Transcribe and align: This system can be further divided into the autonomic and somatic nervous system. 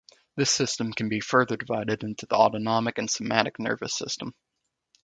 This 0.35 0.49
system 0.49 0.93
can 0.93 1.09
be 1.09 1.19
further 1.19 1.55
divided 1.55 2.03
into 2.03 2.25
the 2.25 2.33
autonomic 2.33 2.97
and 2.97 3.07
somatic 3.07 3.59
nervous 3.59 3.93
system. 3.95 4.33